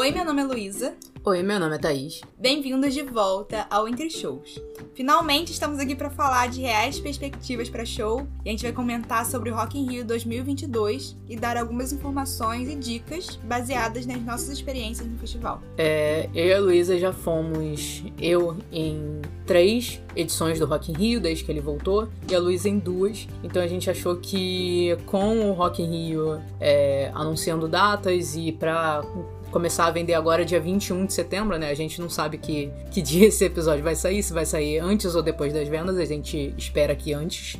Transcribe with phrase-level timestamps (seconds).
[0.00, 0.94] Oi, meu nome é Luísa.
[1.22, 2.22] Oi, meu nome é Thaís.
[2.38, 4.58] Bem-vindos de volta ao Entre Shows.
[4.94, 9.26] Finalmente estamos aqui para falar de reais perspectivas para show e a gente vai comentar
[9.26, 14.48] sobre o Rock in Rio 2022 e dar algumas informações e dicas baseadas nas nossas
[14.48, 15.60] experiências no festival.
[15.76, 21.20] É, eu e a Luísa já fomos, eu em três edições do Rock in Rio
[21.20, 23.28] desde que ele voltou e a Luísa em duas.
[23.44, 29.02] Então a gente achou que com o Rock in Rio é, anunciando datas e para
[29.50, 31.70] começar a vender agora dia 21 de setembro, né?
[31.70, 35.14] A gente não sabe que, que dia esse episódio vai sair, se vai sair antes
[35.14, 37.58] ou depois das vendas, a gente espera que antes.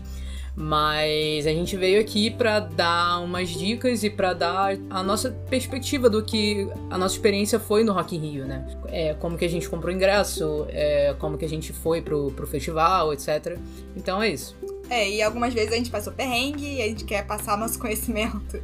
[0.57, 6.11] Mas a gente veio aqui para dar umas dicas e para dar a nossa perspectiva
[6.11, 8.67] do que a nossa experiência foi no Rock in Rio, né?
[8.89, 12.47] É, como que a gente comprou ingresso, é, como que a gente foi pro, pro
[12.47, 13.57] festival, etc.
[13.97, 14.57] Então é isso.
[14.91, 18.61] É, e algumas vezes a gente passou perrengue e a gente quer passar nosso conhecimento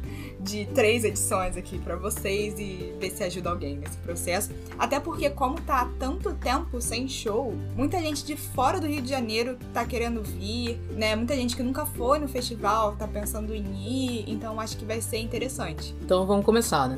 [0.47, 4.51] de três edições aqui para vocês e ver se ajuda alguém nesse processo.
[4.79, 9.09] Até porque, como tá tanto tempo sem show, muita gente de fora do Rio de
[9.09, 11.15] Janeiro tá querendo vir, né?
[11.15, 15.01] Muita gente que nunca foi no festival tá pensando em ir, então acho que vai
[15.01, 15.93] ser interessante.
[16.01, 16.97] Então vamos começar, né?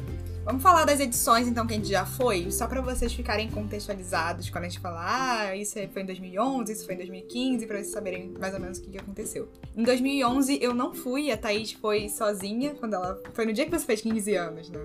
[0.49, 4.49] Vamos falar das edições, então, que a gente já foi, só para vocês ficarem contextualizados
[4.49, 7.91] quando a gente falar, ah, isso foi em 2011, isso foi em 2015, para vocês
[7.91, 9.47] saberem mais ou menos o que, que aconteceu.
[9.77, 13.21] Em 2011, eu não fui, a Thaís foi sozinha, quando ela.
[13.31, 14.79] Foi no dia que você fez 15 anos, né?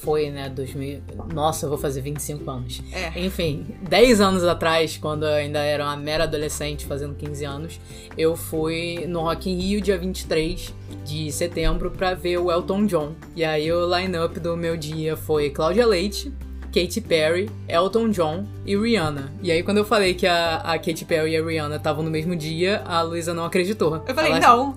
[0.00, 0.48] Foi, né?
[0.48, 1.00] 2000.
[1.32, 2.82] Nossa, eu vou fazer 25 anos.
[2.92, 3.24] É.
[3.24, 7.80] Enfim, 10 anos atrás, quando eu ainda era uma mera adolescente, fazendo 15 anos,
[8.18, 13.14] eu fui no Rock in Rio, dia 23 de setembro, para ver o Elton John.
[13.36, 16.32] E aí o line-up do meu dia foi Cláudia Leite,
[16.74, 19.32] Katy Perry, Elton John e Rihanna.
[19.40, 22.10] E aí, quando eu falei que a, a Katy Perry e a Rihanna estavam no
[22.10, 24.02] mesmo dia, a Luísa não acreditou.
[24.08, 24.76] Eu falei, ela, não,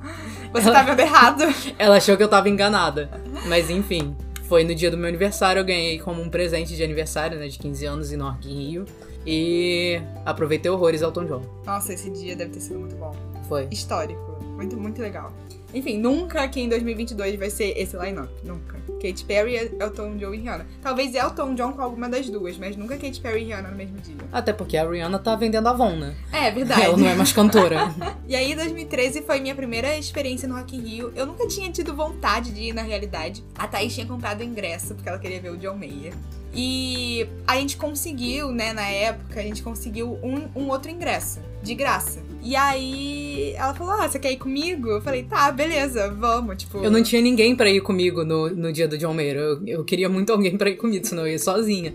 [0.53, 1.43] você ela, tá vendo errado.
[1.79, 3.09] Ela achou que eu tava enganada.
[3.47, 7.39] Mas enfim, foi no dia do meu aniversário, eu ganhei como um presente de aniversário,
[7.39, 8.85] né, de 15 anos em Norte Rio.
[9.25, 11.41] E aproveitei horrores Elton John.
[11.65, 13.13] Nossa, esse dia deve ter sido muito bom.
[13.47, 13.67] Foi.
[13.71, 14.37] Histórico.
[14.55, 15.31] Muito, muito legal.
[15.73, 18.29] Enfim, nunca aqui em 2022 vai ser esse line-up.
[18.43, 18.77] Nunca.
[19.01, 20.65] Katy Perry, Elton John e Rihanna.
[20.81, 23.97] Talvez Elton John com alguma das duas, mas nunca Katy Perry e Rihanna no mesmo
[23.99, 24.15] dia.
[24.31, 26.15] Até porque a Rihanna tá vendendo Avon, né?
[26.31, 26.81] É, verdade.
[26.81, 27.93] Ela não é mais cantora.
[28.27, 31.13] e aí, 2013 foi minha primeira experiência no Rock in Rio.
[31.15, 33.43] Eu nunca tinha tido vontade de ir, na realidade.
[33.55, 36.13] A Thaís tinha comprado ingresso, porque ela queria ver o John Mayer.
[36.53, 41.75] E a gente conseguiu, né, na época, a gente conseguiu um, um outro ingresso, de
[41.75, 42.26] graça.
[42.41, 44.89] E aí ela falou: Ah, você quer ir comigo?
[44.89, 46.57] Eu falei, tá, beleza, vamos.
[46.57, 46.83] Tipo.
[46.83, 49.37] Eu não tinha ninguém para ir comigo no, no dia do John Mayer.
[49.37, 51.93] Eu, eu queria muito alguém para ir comigo, senão eu ia sozinha.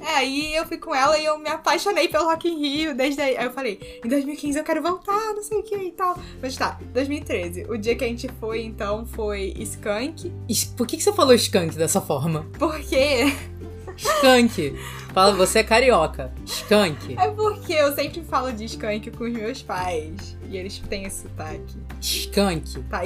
[0.00, 3.20] É, aí eu fui com ela e eu me apaixonei pelo Rock in Rio desde
[3.20, 3.36] aí.
[3.36, 6.16] Aí eu falei, em 2015 eu quero voltar, não sei o que e tal.
[6.40, 7.66] Mas tá, 2013.
[7.68, 10.32] O dia que a gente foi, então, foi Skunk.
[10.76, 12.46] Por que, que você falou Skunk dessa forma?
[12.58, 13.32] Porque
[13.98, 14.78] Skank.
[15.12, 16.32] Fala, você é carioca.
[16.46, 17.16] Skank.
[17.18, 20.36] É porque eu sempre falo de skunk com os meus pais.
[20.48, 21.76] E eles têm esse sotaque.
[22.00, 22.82] Skunk.
[22.84, 23.04] Tá,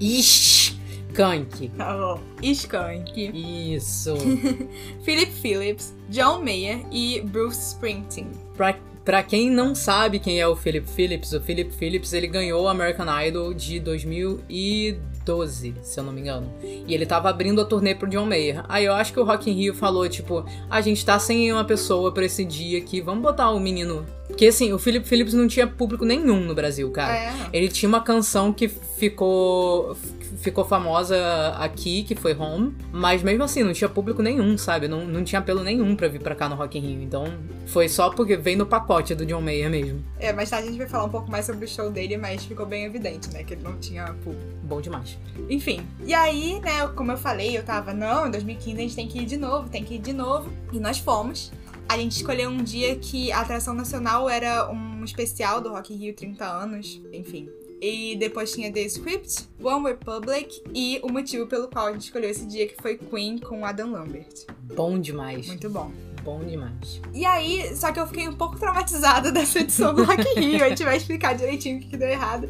[0.00, 1.68] Skunk.
[1.76, 2.20] Tá bom.
[2.42, 3.30] Skunk.
[3.74, 4.14] Isso.
[5.02, 8.30] Philip Phillips, John Mayer e Bruce Springsteen.
[8.56, 12.64] Pra, pra quem não sabe quem é o Philip Phillips, o Philip Phillips ele ganhou
[12.64, 15.09] o American Idol de 2012.
[15.30, 16.52] 2012, se eu não me engano.
[16.62, 18.64] E ele tava abrindo a turnê pro John Mayer.
[18.68, 21.64] Aí eu acho que o Rock in Rio falou, tipo, a gente tá sem uma
[21.64, 24.04] pessoa pra esse dia aqui, vamos botar o menino.
[24.40, 27.14] Porque assim, o Philip Phillips não tinha público nenhum no Brasil, cara.
[27.14, 27.32] É.
[27.52, 29.94] Ele tinha uma canção que ficou
[30.38, 34.88] ficou famosa aqui, que foi Home, mas mesmo assim não tinha público nenhum, sabe?
[34.88, 37.02] Não, não tinha apelo nenhum para vir para cá no Rock in Rio.
[37.02, 37.24] Então
[37.66, 40.02] foi só porque veio no pacote do John Mayer mesmo.
[40.18, 42.42] É, mas tá, a gente vai falar um pouco mais sobre o show dele, mas
[42.42, 43.44] ficou bem evidente, né?
[43.44, 44.42] Que ele não tinha público.
[44.62, 45.18] Bom demais.
[45.50, 49.06] Enfim, e aí, né, como eu falei, eu tava, não, em 2015 a gente tem
[49.06, 50.50] que ir de novo, tem que ir de novo.
[50.72, 51.52] E nós fomos.
[51.90, 55.96] A gente escolheu um dia que a atração nacional era um especial do Rock in
[55.96, 57.48] Rio 30 anos, enfim.
[57.82, 62.30] E depois tinha The Script, One Republic e o motivo pelo qual a gente escolheu
[62.30, 64.46] esse dia, que foi Queen com Adam Lambert.
[64.72, 65.48] Bom demais.
[65.48, 65.90] Muito bom.
[66.22, 67.00] Bom demais.
[67.12, 70.64] E aí, só que eu fiquei um pouco traumatizada dessa edição do Rock in Rio.
[70.64, 72.48] A gente vai explicar direitinho o que deu errado.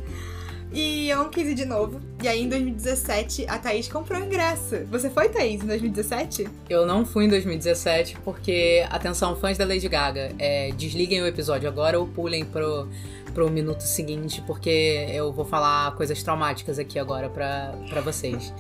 [0.73, 2.01] E eu não quis ir de novo.
[2.23, 4.85] E aí, em 2017, a Thaís comprou o ingresso.
[4.91, 6.49] Você foi, Thaís, em 2017?
[6.69, 11.69] Eu não fui em 2017 porque, atenção, fãs da Lady Gaga, é, desliguem o episódio
[11.69, 12.89] agora ou pulem pro
[13.31, 18.53] pro minuto seguinte, porque eu vou falar coisas traumáticas aqui agora pra, pra vocês.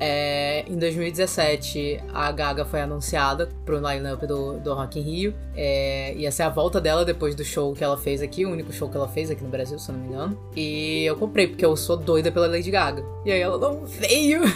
[0.00, 5.34] É, em 2017, a Gaga foi anunciada pro line-up do, do Rock in Rio.
[5.56, 8.72] É, ia ser a volta dela depois do show que ela fez aqui, o único
[8.72, 10.38] show que ela fez aqui no Brasil, se eu não me engano.
[10.56, 13.04] E eu comprei, porque eu sou doida pela Lady Gaga.
[13.24, 14.42] E aí ela não veio.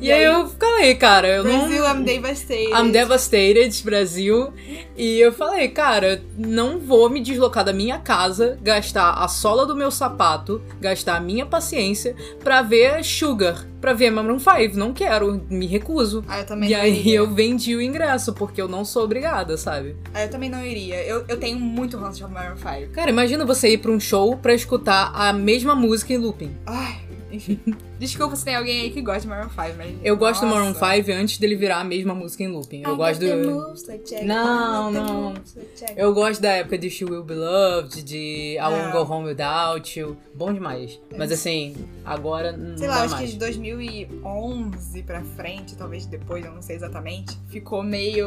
[0.00, 0.32] E, E aí, aí?
[0.32, 1.96] eu falei, cara, eu Brasil, não.
[2.00, 2.70] I'm devastated.
[2.72, 4.52] I'm devastated, Brasil.
[4.96, 9.76] E eu falei, cara, não vou me deslocar da minha casa, gastar a sola do
[9.76, 14.76] meu sapato, gastar a minha paciência pra ver Sugar, pra ver Maroon 5.
[14.76, 16.24] Não quero, me recuso.
[16.28, 17.16] Ah, eu também E não aí iria.
[17.18, 19.96] eu vendi o ingresso, porque eu não sou obrigada, sabe?
[20.14, 21.02] Ah, eu também não iria.
[21.04, 22.92] Eu, eu tenho muito ranço de Maroon 5.
[22.92, 26.54] Cara, imagina você ir pra um show pra escutar a mesma música em looping.
[26.66, 26.96] Ai,
[27.30, 27.60] enfim.
[27.98, 29.96] Desculpa se tem alguém aí que gosta de Maroon 5, mas...
[30.02, 30.94] Eu gosto do Maroon Nossa.
[30.96, 32.82] 5 antes dele virar a mesma música em looping.
[32.82, 33.50] Eu I gosto do.
[33.50, 34.24] moves like.
[34.24, 35.32] Não, não.
[35.34, 35.94] like.
[35.96, 38.92] Eu gosto da época de She Will Be Loved, de I Won't É.
[38.92, 40.16] Go Home Without You.
[40.34, 40.98] Bom demais.
[41.16, 43.32] Mas assim, agora não Sei dá lá, acho que mais.
[43.32, 48.26] de 2011 pra frente, talvez depois, eu não sei exatamente, ficou meio...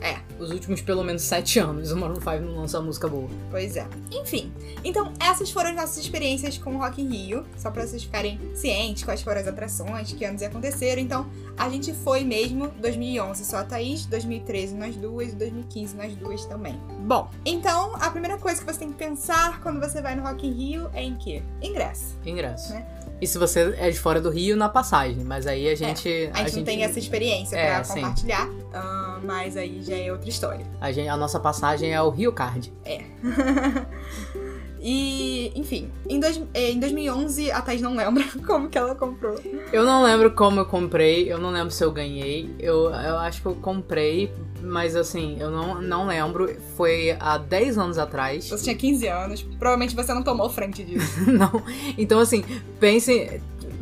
[0.00, 3.28] É, Os últimos pelo menos sete anos o Maroon 5 não lança música boa.
[3.50, 3.86] Pois é.
[4.12, 4.52] Enfim,
[4.84, 8.38] então essas foram as nossas experiências com o Rock in Rio, só pra vocês ficarem
[8.54, 11.02] cientes quais foram as atrações, que anos aconteceram.
[11.02, 16.14] Então, a gente foi mesmo 2011 só a Thaís, 2013 nós duas e 2015 nós
[16.14, 16.78] duas também.
[17.00, 20.46] Bom, então a primeira coisa que você tem que pensar quando você vai no Rock
[20.46, 21.42] in Rio é em quê?
[21.60, 22.16] Ingresso.
[22.24, 22.72] Ingresso.
[22.72, 22.86] Né?
[23.20, 25.24] E se você é de fora do Rio, na passagem.
[25.24, 26.30] Mas aí a gente.
[26.32, 27.94] A gente, não tem essa experiência É, pra sim.
[27.94, 30.64] compartilhar, ah, mas aí já é outra história.
[30.80, 32.72] A, gente- a nossa passagem é o Rio Card.
[34.80, 39.34] E, enfim, em, dois- eh, em 2011 a Thaís não lembra como que ela comprou.
[39.72, 42.48] Eu não lembro como eu comprei, eu não lembro se eu ganhei.
[42.60, 44.30] Eu, eu acho que eu comprei,
[44.62, 46.54] mas assim, eu não, não lembro.
[46.76, 48.48] Foi há 10 anos atrás.
[48.48, 51.22] Você tinha 15 anos, provavelmente você não tomou frente disso.
[51.30, 51.62] não.
[51.96, 52.44] Então, assim,
[52.78, 53.40] pense.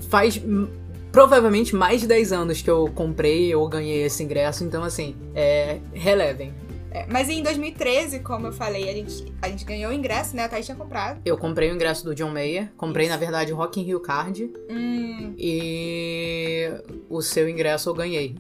[0.08, 0.40] Faz
[1.10, 4.64] provavelmente mais de 10 anos que eu comprei ou ganhei esse ingresso.
[4.64, 6.52] Então, assim, é, relevem.
[6.96, 10.44] É, mas em 2013, como eu falei, a gente, a gente ganhou o ingresso, né?
[10.44, 11.20] A Thaís tinha comprado.
[11.26, 12.72] Eu comprei o ingresso do John Mayer.
[12.74, 13.12] Comprei, Isso.
[13.12, 14.50] na verdade, o Rock in Rio Card.
[14.70, 16.70] Hum, E
[17.10, 18.36] o seu ingresso eu ganhei.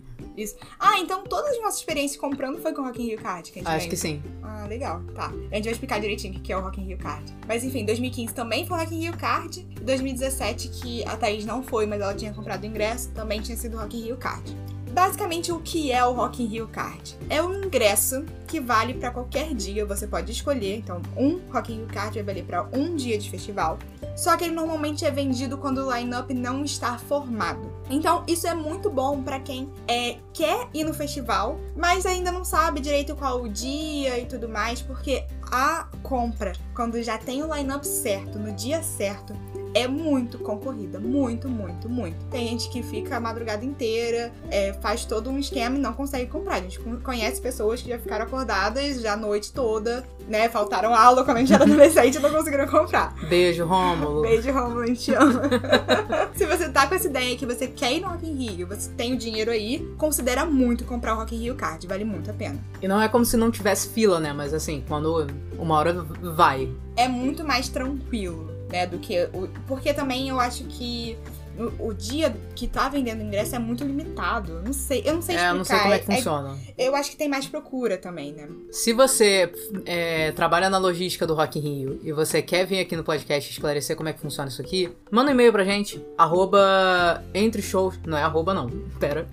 [0.78, 3.58] Ah, então todas as nossas experiências comprando foi com o Rock in Rio Card que
[3.58, 4.22] a gente Acho que sim.
[4.42, 5.02] Ah, legal.
[5.14, 5.32] Tá.
[5.50, 7.30] A gente vai explicar direitinho o que é o Rock in Rio Card.
[7.46, 9.66] Mas enfim, 2015 também foi o Rock in Rio Card.
[9.70, 13.56] E 2017, que a Thaís não foi, mas ela tinha comprado o ingresso, também tinha
[13.56, 14.56] sido o Rock in Rio Card.
[14.96, 17.18] Basicamente, o que é o Rock in Rio Card?
[17.28, 20.78] É um ingresso que vale pra qualquer dia, você pode escolher.
[20.78, 23.78] Então, um Rock in Rio Card vai valer pra um dia de festival.
[24.16, 27.70] Só que ele normalmente é vendido quando o line-up não está formado.
[27.90, 32.42] Então, isso é muito bom pra quem é, quer ir no festival, mas ainda não
[32.42, 37.54] sabe direito qual o dia e tudo mais, porque a compra, quando já tem o
[37.54, 39.36] line-up certo, no dia certo,
[39.82, 40.98] é muito concorrida.
[40.98, 42.16] Muito, muito, muito.
[42.30, 46.30] Tem gente que fica a madrugada inteira, é, faz todo um esquema e não consegue
[46.30, 46.54] comprar.
[46.56, 50.48] A gente con- conhece pessoas que já ficaram acordadas já a noite toda, né?
[50.48, 53.14] Faltaram aula quando a gente era adolescente e não conseguiram comprar.
[53.28, 54.22] Beijo, Rômulo.
[54.22, 55.42] Beijo, Romulo, a gente te ama.
[56.34, 58.90] Se você tá com essa ideia que você quer ir no Rock in Rio, você
[58.90, 62.34] tem o dinheiro aí, considera muito comprar o Rock in Rio Card, vale muito a
[62.34, 62.58] pena.
[62.80, 64.32] E não é como se não tivesse fila, né?
[64.32, 65.26] Mas assim, quando
[65.58, 65.92] uma hora
[66.34, 66.68] vai.
[66.96, 69.48] É muito mais tranquilo, né, do que o...
[69.66, 71.16] Porque também eu acho que
[71.58, 74.52] o, o dia que tá vendendo ingresso é muito limitado.
[74.52, 75.48] Eu Não sei, eu não sei É, explicar.
[75.52, 76.56] eu não sei como é que É- funciona.
[76.76, 78.46] eu acho que tem mais procura também, né?
[78.70, 79.50] Se você
[79.86, 83.50] é, trabalha na logística do Rock in Rio e você quer vir aqui no podcast
[83.50, 86.04] esclarecer como é que funciona isso aqui, manda um e-mail pra gente.
[86.18, 87.98] Arroba entre shows.
[88.06, 88.68] Não é arroba não.
[89.00, 89.26] Pera.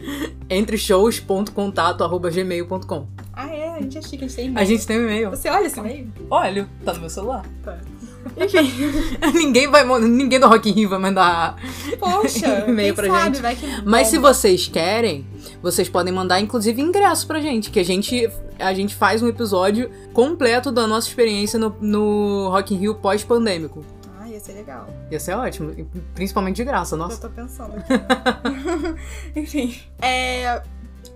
[0.49, 3.07] Entreshows.contato arroba gmail.com.
[3.33, 4.67] Ah, é, a gente é chique, a gente tem A e-mail.
[4.67, 5.29] gente tem um e-mail.
[5.31, 6.09] Você olha esse e-mail?
[6.29, 7.43] Olha, tá no meu celular.
[8.37, 8.71] Enfim,
[9.33, 11.55] ninguém vai ninguém do Rock in Rio vai mandar
[11.99, 13.41] poxa, E-mail pra sabe, gente.
[13.41, 15.25] vai que Mas se vocês querem,
[15.61, 19.89] vocês podem mandar inclusive ingresso pra gente, que a gente a gente faz um episódio
[20.13, 23.83] completo da nossa experiência no, no Rock in Rio pós-pandêmico.
[24.19, 24.87] Ah, ia ser legal.
[25.11, 25.73] Ia ser ótimo,
[26.15, 27.19] principalmente de graça, Eu nossa.
[27.19, 29.39] tô pensando aqui.
[29.39, 29.75] Enfim.
[30.01, 30.61] É...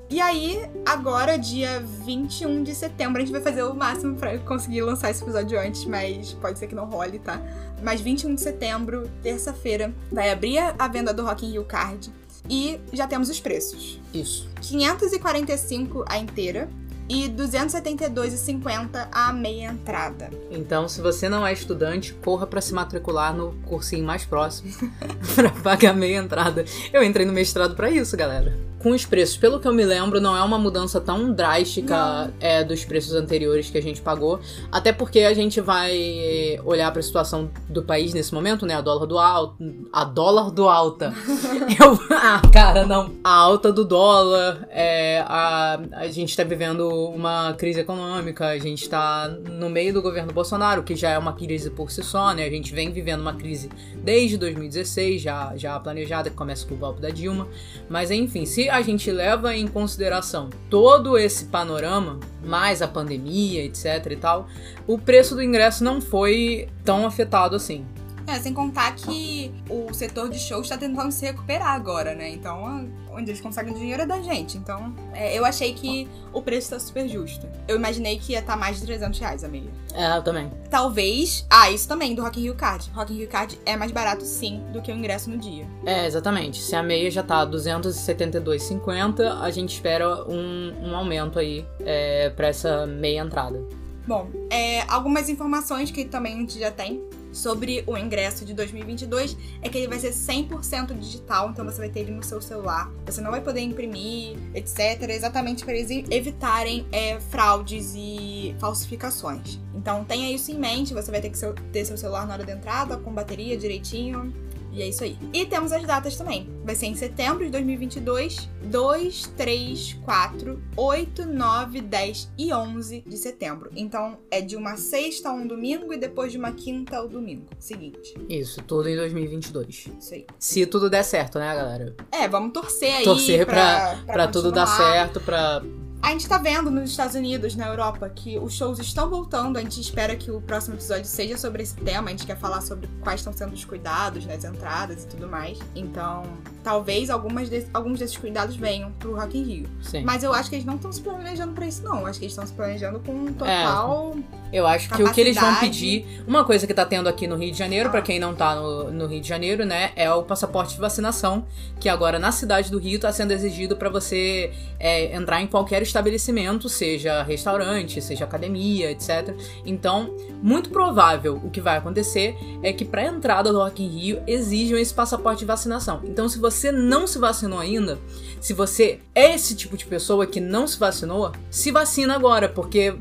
[0.10, 4.82] E aí, agora, dia 21 de setembro, a gente vai fazer o máximo pra conseguir
[4.82, 7.42] lançar esse episódio antes, mas pode ser que não role, tá?
[7.84, 12.10] Mas 21 de setembro, terça-feira, vai abrir a venda do Rock in Rio Card
[12.50, 14.00] e já temos os preços.
[14.14, 14.50] Isso.
[14.62, 16.70] 545 a inteira
[17.10, 20.30] e 272,50 a meia entrada.
[20.52, 24.74] Então, se você não é estudante, corra pra se matricular no cursinho mais próximo
[25.36, 26.66] pra pagar meia entrada.
[26.92, 28.58] Eu entrei no mestrado pra isso, galera.
[28.79, 32.63] Com os preços, pelo que eu me lembro, não é uma mudança tão drástica é,
[32.63, 34.39] dos preços anteriores que a gente pagou.
[34.72, 38.75] Até porque a gente vai olhar para a situação do país nesse momento, né?
[38.75, 39.57] A dólar do alto.
[39.91, 41.13] A dólar do alta.
[41.81, 43.12] eu, ah, cara, não.
[43.24, 44.67] A alta do dólar.
[44.69, 48.48] É, a, a gente tá vivendo uma crise econômica.
[48.48, 52.03] A gente tá no meio do governo Bolsonaro, que já é uma crise por si
[52.03, 52.46] só, né?
[52.46, 53.69] A gente vem vivendo uma crise
[54.03, 57.48] desde 2016, já, já planejada, que começa com o golpe da Dilma.
[57.89, 64.08] Mas enfim, se a gente leva em consideração todo esse panorama, mais a pandemia, etc
[64.12, 64.48] e tal,
[64.86, 67.86] o preço do ingresso não foi tão afetado assim.
[68.27, 72.29] É, sem contar que o setor de shows está tentando se recuperar agora, né?
[72.29, 74.57] Então, onde eles conseguem dinheiro é da gente.
[74.57, 77.48] Então, é, eu achei que o preço tá super justo.
[77.69, 79.72] Eu imaginei que ia estar tá mais de 300 reais a meia.
[79.93, 80.51] É, eu também.
[80.69, 81.46] Talvez.
[81.50, 82.91] Ah, isso também, do Rock in Rio Card.
[82.93, 85.65] Rock in Rio Card é mais barato, sim, do que o ingresso no dia.
[85.86, 86.62] É, exatamente.
[86.62, 92.48] Se a meia já tá 272,50, a gente espera um, um aumento aí é, pra
[92.48, 93.63] essa meia entrada.
[94.05, 99.38] Bom, é, algumas informações que também a gente já tem sobre o ingresso de 2022
[99.62, 102.91] é que ele vai ser 100% digital, então você vai ter ele no seu celular.
[103.05, 109.60] Você não vai poder imprimir, etc, exatamente para eles evitarem é, fraudes e falsificações.
[109.75, 111.39] Então tenha isso em mente, você vai ter que
[111.72, 114.34] ter seu celular na hora da entrada, com bateria direitinho,
[114.77, 115.17] e é isso aí.
[115.34, 116.48] E temos as datas também.
[116.63, 123.17] Vai ser em setembro de 2022, 2, 3, 4, 8, 9, 10 e 11 de
[123.17, 123.72] setembro.
[123.75, 127.48] Então é de uma sexta a um domingo e depois de uma quinta ao domingo
[127.57, 128.13] seguinte.
[128.29, 129.89] Isso, tudo em 2022.
[130.00, 130.27] Isso aí.
[130.38, 131.96] Se tudo der certo, né, galera?
[132.12, 133.03] É, vamos torcer aí.
[133.03, 135.63] Torcer pra, pra, pra tudo dar certo, pra
[136.01, 139.58] a gente tá vendo nos Estados Unidos, na Europa, que os shows estão voltando.
[139.58, 142.08] A gente espera que o próximo episódio seja sobre esse tema.
[142.08, 145.60] A gente quer falar sobre quais estão sendo os cuidados nas entradas e tudo mais.
[145.75, 146.24] Então,
[146.63, 149.70] talvez algumas de, alguns desses cuidados venham pro Rock in Rio.
[149.82, 150.04] Sim.
[150.04, 152.01] Mas eu acho que eles não estão se planejando pra isso, não.
[152.01, 154.16] Eu acho que eles estão se planejando com um total.
[154.51, 156.06] É, eu acho que o que eles vão pedir.
[156.27, 157.92] Uma coisa que tá tendo aqui no Rio de Janeiro, ah.
[157.92, 161.46] para quem não tá no, no, Rio de Janeiro, né, é o passaporte de vacinação,
[161.80, 165.82] que agora na cidade do Rio tá sendo exigido para você é, entrar em qualquer
[165.88, 169.36] estabelecimento, seja restaurante, seja academia, etc.
[169.65, 174.24] Então, muito provável o que vai acontecer é que pra entrada do Rock in Rio
[174.27, 176.01] exijam esse passaporte de vacinação.
[176.03, 177.98] Então, se você não se vacinou ainda,
[178.39, 182.96] se você é esse tipo de pessoa que não se vacinou, se vacina agora, porque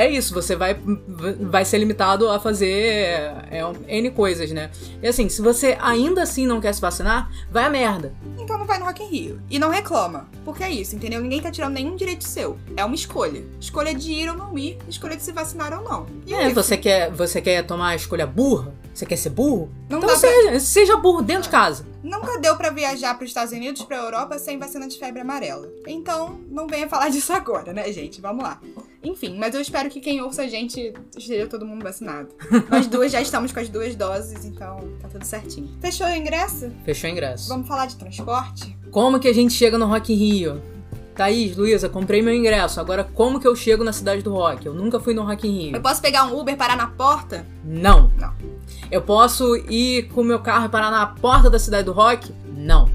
[0.00, 0.74] é isso, você vai,
[1.38, 2.70] vai ser limitado a fazer
[3.50, 4.70] é, N coisas, né?
[5.02, 8.14] E assim, se você ainda assim não quer se vacinar, vai a merda.
[8.38, 9.42] Então não vai no Rock in Rio.
[9.50, 10.26] E não reclama.
[10.42, 11.20] Porque é isso, entendeu?
[11.20, 12.56] Ninguém tá tirando nenhum direito seu.
[12.78, 13.44] É uma escolha.
[13.60, 16.06] Escolha de ir ou não ir, escolha de se vacinar ou não.
[16.26, 18.72] E é, é você quer, você quer tomar a escolha burra?
[19.00, 19.70] Você quer ser burro?
[19.88, 20.60] Não então seja, pra...
[20.60, 21.86] seja burro dentro de casa.
[22.02, 25.66] Nunca deu para viajar para os Estados Unidos, para Europa sem vacina de febre amarela.
[25.86, 28.20] Então, não venha falar disso agora, né, gente?
[28.20, 28.60] Vamos lá.
[29.02, 32.28] Enfim, mas eu espero que quem ouça a gente esteja todo mundo vacinado.
[32.68, 35.70] Nós duas já estamos com as duas doses, então tá tudo certinho.
[35.80, 36.70] Fechou o ingresso?
[36.84, 37.48] Fechou o ingresso.
[37.48, 38.76] Vamos falar de transporte?
[38.90, 40.62] Como que a gente chega no Rock in Rio?
[41.14, 42.80] Thaís, Luísa, comprei meu ingresso.
[42.80, 44.64] Agora, como que eu chego na cidade do rock?
[44.64, 45.76] Eu nunca fui no Rock in Rio.
[45.76, 47.46] Eu posso pegar um Uber, parar na porta?
[47.62, 48.10] Não.
[48.16, 48.32] Não.
[48.90, 52.34] Eu posso ir com o meu carro e parar na porta da cidade do rock?
[52.56, 52.90] Não.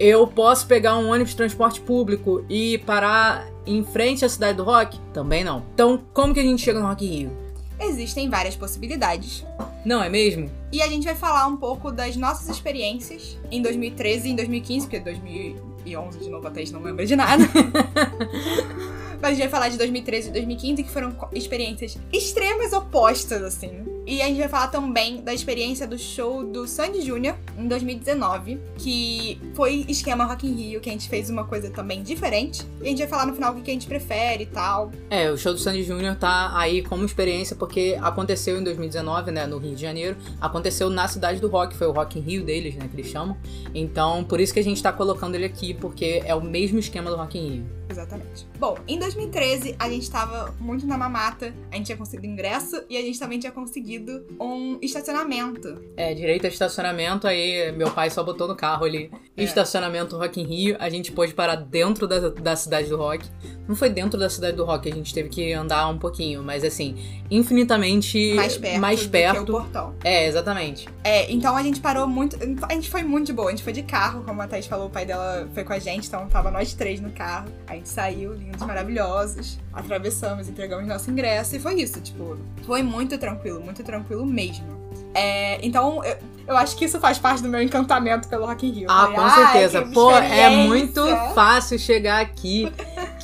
[0.00, 4.64] Eu posso pegar um ônibus de transporte público e parar em frente à cidade do
[4.64, 4.98] rock?
[5.14, 5.64] Também não.
[5.74, 7.30] Então, como que a gente chega no Rock in Rio?
[7.78, 9.46] Existem várias possibilidades.
[9.84, 10.50] Não é mesmo?
[10.72, 14.86] E a gente vai falar um pouco das nossas experiências em 2013 e em 2015,
[14.86, 17.44] porque 2011 de novo a Thaís não lembra de nada.
[19.22, 23.91] Mas a gente vai falar de 2013 e 2015, que foram experiências extremas opostas, assim.
[24.06, 28.60] E a gente vai falar também da experiência do show do Sandy Júnior em 2019,
[28.76, 32.66] que foi esquema Rock in Rio, que a gente fez uma coisa também diferente.
[32.80, 34.90] E a gente vai falar no final o que a gente prefere e tal.
[35.08, 39.46] É, o show do Sandy Júnior tá aí como experiência porque aconteceu em 2019, né,
[39.46, 40.16] no Rio de Janeiro.
[40.40, 43.36] Aconteceu na cidade do rock, foi o Rock in Rio deles, né, que eles chamam.
[43.72, 47.08] Então, por isso que a gente tá colocando ele aqui, porque é o mesmo esquema
[47.08, 47.81] do Rock in Rio.
[47.92, 48.48] Exatamente.
[48.58, 52.96] Bom, em 2013 a gente tava muito na mamata, a gente tinha conseguido ingresso e
[52.96, 55.80] a gente também tinha conseguido um estacionamento.
[55.96, 59.10] É, direito a estacionamento, aí meu pai só botou no carro ali.
[59.36, 59.44] É.
[59.44, 63.28] Estacionamento Rock in Rio, a gente pôde parar dentro da, da cidade do rock.
[63.68, 66.64] Não foi dentro da cidade do rock, a gente teve que andar um pouquinho, mas
[66.64, 66.96] assim,
[67.30, 68.80] infinitamente mais perto.
[68.80, 69.44] Mais perto.
[69.44, 69.94] do portão.
[70.02, 70.88] É, exatamente.
[71.04, 72.36] É, então a gente parou muito.
[72.68, 74.86] A gente foi muito de boa, a gente foi de carro, como a Thaís falou,
[74.86, 77.48] o pai dela foi com a gente, então tava nós três no carro.
[77.66, 83.18] A gente saiu, lindos, maravilhosos, atravessamos, entregamos nosso ingresso e foi isso, tipo, foi muito
[83.18, 84.80] tranquilo, muito tranquilo mesmo.
[85.14, 88.72] É, então, eu, Eu acho que isso faz parte do meu encantamento pelo Rock in
[88.72, 88.86] Rio.
[88.90, 89.82] Ah, Falei, com "Ai, certeza.
[89.94, 92.70] Pô, é experiência." muito fácil chegar aqui.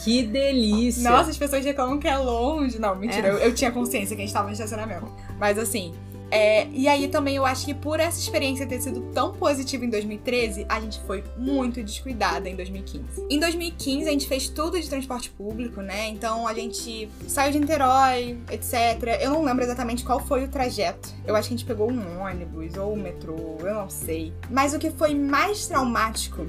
[0.05, 1.11] Que delícia.
[1.11, 2.79] Nossa, as pessoas reclamam que é longe.
[2.79, 3.31] Não, mentira, É.
[3.33, 5.11] eu, eu tinha consciência que a gente tava no estacionamento.
[5.39, 5.93] Mas assim.
[6.31, 9.91] É, e aí também eu acho que por essa experiência ter sido tão positiva em
[9.91, 13.27] 2013, a gente foi muito descuidada em 2015.
[13.31, 16.09] Em 2015 a gente fez tudo de transporte público, né?
[16.09, 19.19] Então a gente saiu de Niterói, etc.
[19.21, 21.09] Eu não lembro exatamente qual foi o trajeto.
[21.27, 24.33] Eu acho que a gente pegou um ônibus ou um metrô, eu não sei.
[24.51, 26.47] Mas o que foi mais traumático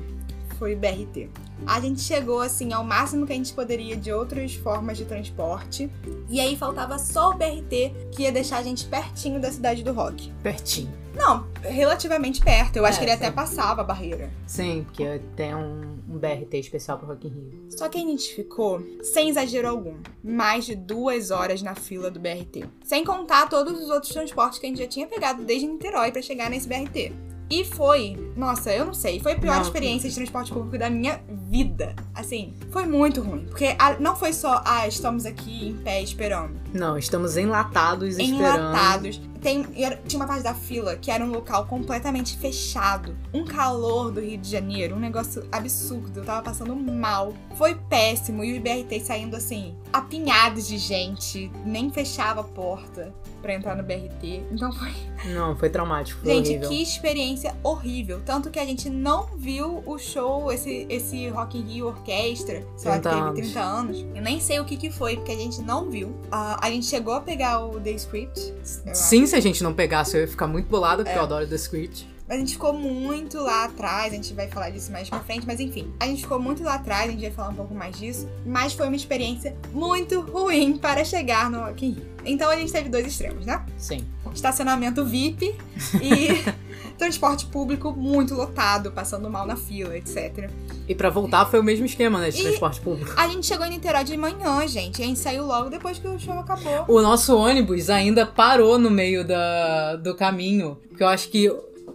[0.59, 1.29] foi o BRT.
[1.65, 5.89] A gente chegou assim ao máximo que a gente poderia de outras formas de transporte.
[6.29, 9.91] E aí faltava só o BRT que ia deixar a gente pertinho da cidade do
[9.93, 10.31] rock.
[10.43, 10.93] Pertinho.
[11.15, 12.77] Não, relativamente perto.
[12.77, 13.31] Eu acho É, que ele até sim.
[13.33, 14.29] passava a barreira.
[14.45, 17.65] Sim, porque tem um, um BRT especial pro Rock in Rio.
[17.71, 22.19] Só que a gente ficou, sem exagero algum, mais de duas horas na fila do
[22.19, 22.63] BRT.
[22.83, 26.21] Sem contar todos os outros transportes que a gente já tinha pegado desde Niterói pra
[26.21, 27.11] chegar nesse BRT.
[27.49, 29.61] E foi, nossa, eu não sei, foi a pior Não.
[29.63, 31.95] experiência de transporte público da minha vida.
[32.13, 33.45] Assim, foi muito ruim.
[33.45, 36.53] Porque a- não foi só, ah, estamos aqui em pé esperando.
[36.73, 38.59] Não, estamos enlatados esperando.
[38.59, 39.21] Enlatados.
[39.41, 39.63] Tem,
[40.05, 43.15] tinha uma parte da fila que era um local completamente fechado.
[43.33, 46.19] Um calor do Rio de Janeiro, um negócio absurdo.
[46.19, 47.33] Eu tava passando mal.
[47.55, 48.43] Foi péssimo.
[48.43, 51.49] E os BRT saindo assim, apinhados de gente.
[51.65, 54.43] Nem fechava a porta pra entrar no BRT.
[54.51, 54.91] Então foi.
[55.33, 56.69] Não, foi traumático, foi Gente, horrível.
[56.69, 58.21] que experiência horrível.
[58.25, 62.91] Tanto que a gente não viu o show, esse, esse Rock in Rio Orquestra, sei
[62.91, 63.35] lá, que 30 teve anos.
[63.53, 64.05] 30 anos.
[64.15, 66.13] Eu nem sei o que que foi, porque a gente não viu.
[66.31, 68.53] Ah, a gente chegou a pegar o The Script.
[68.93, 71.19] Sim, se a gente não pegasse, eu ia ficar muito bolada, porque É.
[71.19, 72.07] eu adoro The Script.
[72.27, 75.47] Mas a gente ficou muito lá atrás, a gente vai falar disso mais pra frente,
[75.47, 75.91] mas enfim.
[75.99, 78.29] A gente ficou muito lá atrás, a gente vai falar um pouco mais disso.
[78.45, 82.05] Mas foi uma experiência muito ruim para chegar no Rock in Rio.
[82.23, 83.65] Então a gente teve dois extremos, né?
[83.79, 84.05] Sim.
[84.31, 85.55] Estacionamento VIP
[85.99, 86.27] e
[86.99, 90.49] transporte público muito lotado, passando mal na fila, etc.
[90.87, 93.11] E pra voltar foi o mesmo esquema, né, de E- transporte público.
[93.17, 94.99] A gente chegou em Niterói de manhã, gente.
[94.99, 96.85] E a gente saiu logo depois que o show acabou.
[96.87, 101.49] O nosso ônibus ainda parou no meio da, do caminho, porque eu acho que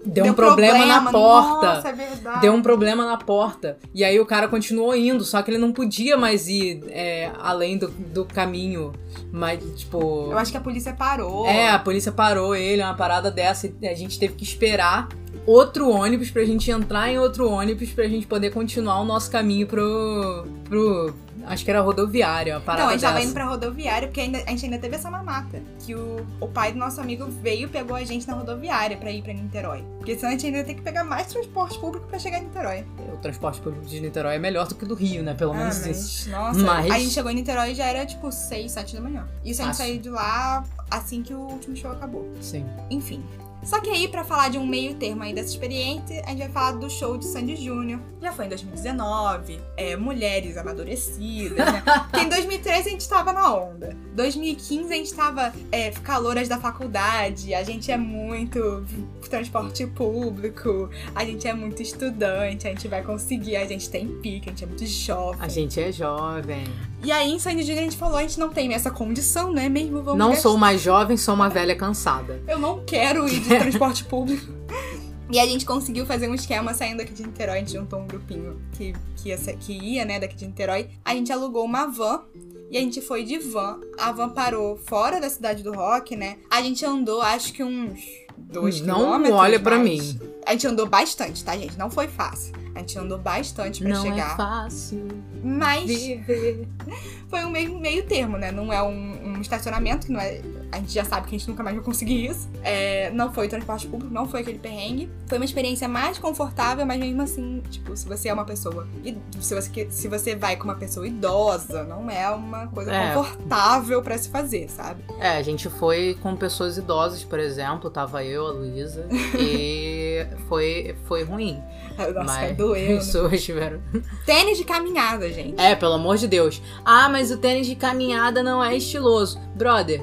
[0.04, 1.75] deu, um problema, na porta.
[1.75, 2.40] Nossa, é verdade.
[2.40, 3.78] Deu um problema na porta.
[3.94, 7.78] E aí o cara continuou indo, só que ele não podia mais ir é, além
[7.78, 8.92] do, do caminho.
[9.32, 10.28] Mas, tipo.
[10.30, 11.46] Eu acho que a polícia parou.
[11.46, 15.08] É, a polícia parou ele, uma parada dessa, e a gente teve que esperar
[15.46, 19.66] outro ônibus pra gente entrar em outro ônibus pra gente poder continuar o nosso caminho
[19.66, 20.46] pro.
[20.68, 21.14] pro.
[21.47, 24.39] Acho que era rodoviária, uma parada Não, a gente tava indo pra rodoviária, porque ainda-
[24.39, 25.61] a gente ainda teve essa mamata.
[25.85, 29.11] Que o, o pai do nosso amigo veio e pegou a gente na rodoviária pra
[29.11, 29.85] ir pra Niterói.
[29.99, 32.85] Porque senão a gente ainda ter que pegar mais transporte público pra chegar em Niterói.
[33.13, 35.35] O transporte público de Niterói é melhor do que do Rio, né?
[35.35, 36.30] Pelo Ah, menos mas, isso.
[36.30, 39.26] Nossa, Mas- a gente chegou em Niterói e já era tipo 6, 7 da manhã.
[39.45, 39.85] Isso a gente Fácil.
[39.93, 42.30] saiu de lá assim que o último show acabou.
[42.41, 42.65] Sim.
[42.91, 43.23] Enfim.
[43.64, 46.48] Só que aí, pra falar de um meio termo aí dessa experiência, a gente vai
[46.50, 48.00] falar do show de Sandy Júnior.
[48.20, 51.82] Já foi em 2019, é, Mulheres Amadurecidas, né?
[52.10, 53.96] Porque em 2013 a gente tava na onda.
[54.14, 58.84] 2015 a gente tava é, caloras da faculdade, a gente é muito
[59.28, 64.48] transporte público, a gente é muito estudante, a gente vai conseguir, a gente tem pique,
[64.48, 65.40] a gente é muito jovem.
[65.40, 66.64] A gente é jovem.
[67.04, 69.69] E aí em Sandy Júnior a gente falou, a gente não tem essa condição, né?
[69.69, 70.43] Mesmo vamos não gastar.
[70.43, 72.43] sou mais jovem, sou uma velha cansada.
[72.49, 74.47] Eu não quero ir de transporte público.
[75.30, 77.56] E a gente conseguiu fazer um esquema saindo daqui de Niterói.
[77.56, 80.90] A gente juntou um grupinho que, que, ia, que ia, né, daqui de Niterói.
[81.02, 82.23] A gente alugou uma van.
[82.71, 83.80] E a gente foi de van.
[83.99, 86.36] A van parou fora da cidade do rock, né?
[86.50, 87.99] A gente andou, acho que uns
[88.36, 89.34] dois Não quilômetros.
[89.38, 90.14] olha pra mais.
[90.14, 90.20] mim.
[90.47, 91.78] A gente andou bastante, tá, gente?
[91.78, 92.52] Não foi fácil.
[92.75, 94.32] A gente andou bastante pra não chegar.
[94.32, 95.08] é fácil
[95.42, 96.68] Mas viver.
[97.30, 98.50] foi um meio, meio termo, né?
[98.52, 100.40] Não é um, um estacionamento, que não é.
[100.75, 102.49] A gente já sabe que a gente nunca mais vai conseguir isso.
[102.63, 105.08] É, não foi transporte público, não foi aquele perrengue.
[105.26, 108.87] Foi uma experiência mais confortável, mas mesmo assim, tipo, se você é uma pessoa.
[109.04, 113.15] e Se você, se você vai com uma pessoa idosa, não é uma coisa É.
[113.15, 115.04] confortável pra se fazer, sabe?
[115.21, 117.89] É, a gente foi com pessoas idosas, por exemplo.
[117.91, 119.06] Tava eu, a Luísa.
[119.39, 121.63] e foi, foi ruim.
[121.97, 122.97] Nossa, mas doeu.
[122.97, 123.80] Pessoas tiveram.
[124.26, 125.60] Tênis de caminhada, gente.
[125.60, 126.60] É, pelo amor de Deus.
[126.84, 129.39] Ah, mas o tênis de caminhada não é estiloso.
[129.54, 130.02] Brother,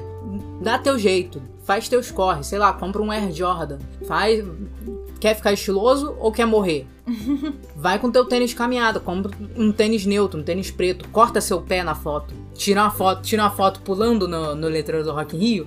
[0.62, 1.42] dá teu jeito.
[1.64, 2.46] Faz teus corres.
[2.46, 3.78] Sei lá, compra um Air Jordan.
[4.06, 4.44] Faz.
[5.20, 6.86] Quer ficar estiloso ou quer morrer?
[7.76, 11.60] Vai com teu tênis de caminhada, compra um tênis neutro, um tênis preto, corta seu
[11.60, 15.36] pé na foto, tira uma foto, tira uma foto pulando no, no letreiro do Rock
[15.36, 15.66] in Rio,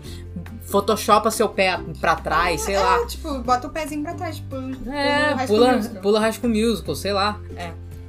[0.62, 3.01] photoshopa seu pé pra trás, sei lá.
[3.01, 4.55] É, tipo, bota o pezinho pra trás, tipo,
[4.89, 7.39] É, pula, pula High School Musical, sei lá.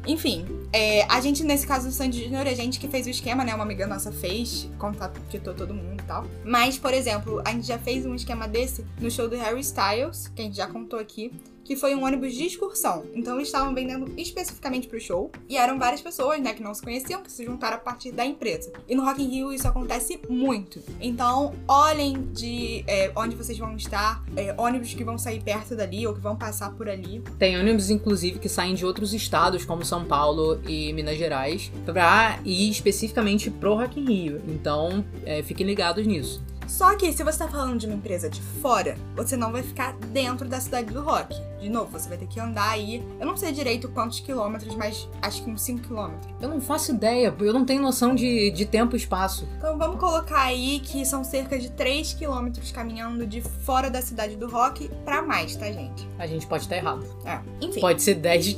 [0.07, 3.45] Enfim, é, a gente, nesse caso do Sandy Junior, a gente que fez o esquema,
[3.45, 3.55] né?
[3.55, 6.25] Uma amiga nossa fez, contactou todo mundo, tal.
[6.45, 10.29] Mas, por exemplo, a gente já fez um esquema desse no show do Harry Styles,
[10.29, 11.33] que a gente já contou aqui
[11.67, 13.05] que foi um ônibus de excursão.
[13.15, 15.31] Então eles estavam vendendo especificamente pro show.
[15.49, 18.25] E eram várias pessoas, né, que não se conheciam, que se juntaram a partir da
[18.25, 18.73] empresa.
[18.89, 20.81] E no Rock in Rio isso acontece muito.
[21.01, 26.07] Então, olhem de é, onde vocês vão estar, é, ônibus que vão sair perto dali
[26.07, 27.23] ou que vão passar por ali.
[27.39, 32.39] Tem ônibus, inclusive, que saem de outros estados, como São Paulo e Minas Gerais, pra
[32.45, 34.43] ir especificamente pro Rock in Rio.
[34.47, 36.43] Então, é, fiquem ligados nisso.
[36.67, 39.93] Só que se você tá falando de uma empresa de fora, você não vai ficar
[40.13, 41.35] dentro da cidade do rock.
[41.61, 43.03] De novo, você vai ter que andar aí.
[43.19, 46.33] Eu não sei direito quantos quilômetros, mas acho que uns 5 quilômetros.
[46.41, 49.49] Eu não faço ideia, eu não tenho noção de, de tempo e espaço.
[49.57, 54.37] Então vamos colocar aí que são cerca de 3 quilômetros caminhando de fora da cidade
[54.37, 56.09] do rock pra mais, tá, gente?
[56.19, 57.05] A gente pode estar errado.
[57.25, 57.81] É, enfim.
[57.81, 58.57] Pode ser 10,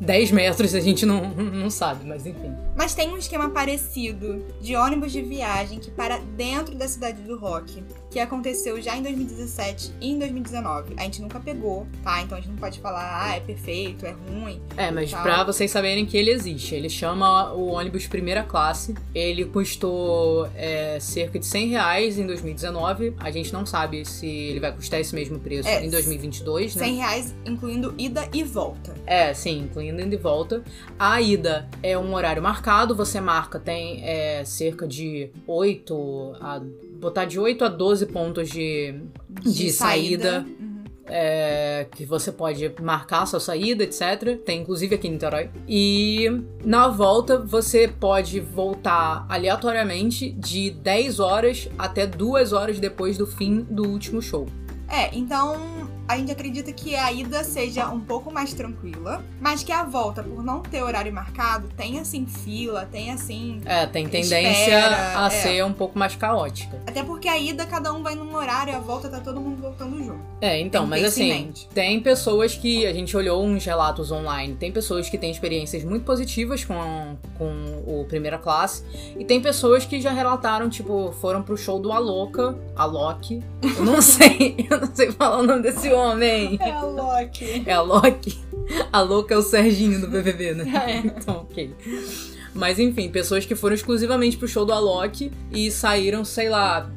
[0.00, 2.54] 10 metros, a gente não, não sabe, mas enfim.
[2.74, 7.38] Mas tem um esquema parecido de ônibus de viagem que para dentro da cidade do
[7.38, 10.94] rock, que aconteceu já em 2017 e em 2019.
[10.96, 12.20] A gente nunca pegou, tá?
[12.22, 14.60] Então a gente não pode falar, ah, é perfeito, é ruim.
[14.76, 15.22] É, mas tal.
[15.22, 16.74] pra vocês saberem que ele existe.
[16.74, 18.94] Ele chama o ônibus primeira classe.
[19.14, 23.14] Ele custou é, cerca de 100 reais em 2019.
[23.18, 26.84] A gente não sabe se ele vai custar esse mesmo preço É, em 2022, né?
[26.84, 28.94] 100 reais, incluindo ida e volta.
[29.06, 30.64] É, sim, incluindo ida e volta.
[30.98, 36.60] A ida é um horário marcado, você marca, tem é, cerca de 8 a.
[37.00, 38.94] botar de 8 a 12 pontos de,
[39.42, 40.46] de, saída.
[40.46, 40.84] Uhum.
[41.06, 44.38] é, que você pode marcar sua saída, etc.
[44.44, 45.50] Tem inclusive aqui em Niterói.
[45.66, 46.26] E
[46.64, 53.66] na volta você pode voltar aleatoriamente de 10 horas até 2 horas depois do fim
[53.68, 54.46] do último show.
[54.88, 55.79] É, então
[56.10, 60.24] a gente acredita que a ida seja um pouco mais tranquila, mas que a volta,
[60.24, 63.60] por não ter horário marcado, tem assim fila, tem assim.
[63.64, 65.30] É, tem tendência Espera, a é.
[65.30, 66.82] ser um pouco mais caótica.
[66.84, 69.96] Até porque a ida cada um vai num horário a volta tá todo mundo voltando
[69.98, 69.99] junto.
[70.40, 75.10] É, então, mas assim, tem pessoas que a gente olhou uns relatos online, tem pessoas
[75.10, 78.82] que têm experiências muito positivas com, com o primeira classe,
[79.18, 84.00] e tem pessoas que já relataram, tipo, foram pro show do Aloca, Alok, eu não
[84.02, 86.58] sei, eu não sei falar o nome desse homem.
[86.60, 87.62] É a Loki.
[87.66, 88.38] É a Loki.
[88.92, 90.64] A louca é o Serginho do BBB, né?
[90.86, 91.00] É.
[91.20, 91.74] Então, ok.
[92.54, 96.90] Mas enfim, pessoas que foram exclusivamente pro show do Alok e saíram, sei lá,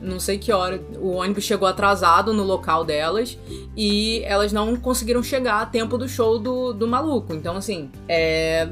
[0.00, 0.80] não sei que hora.
[0.98, 3.38] O ônibus chegou atrasado no local delas
[3.76, 7.34] e elas não conseguiram chegar a tempo do show do, do maluco.
[7.34, 8.68] Então, assim, é.